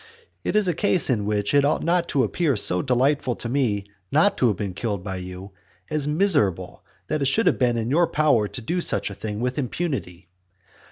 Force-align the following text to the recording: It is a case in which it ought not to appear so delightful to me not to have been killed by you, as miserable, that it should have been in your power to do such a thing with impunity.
It 0.43 0.55
is 0.55 0.67
a 0.67 0.73
case 0.73 1.11
in 1.11 1.27
which 1.27 1.53
it 1.53 1.63
ought 1.63 1.83
not 1.83 2.09
to 2.09 2.23
appear 2.23 2.55
so 2.55 2.81
delightful 2.81 3.35
to 3.35 3.47
me 3.47 3.83
not 4.11 4.35
to 4.39 4.47
have 4.47 4.57
been 4.57 4.73
killed 4.73 5.03
by 5.03 5.17
you, 5.17 5.51
as 5.91 6.07
miserable, 6.07 6.83
that 7.05 7.21
it 7.21 7.25
should 7.25 7.45
have 7.45 7.59
been 7.59 7.77
in 7.77 7.91
your 7.91 8.07
power 8.07 8.47
to 8.47 8.61
do 8.61 8.81
such 8.81 9.11
a 9.11 9.13
thing 9.13 9.41
with 9.41 9.59
impunity. 9.59 10.27